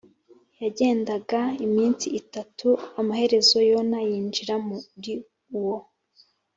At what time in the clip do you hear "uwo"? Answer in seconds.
5.57-5.77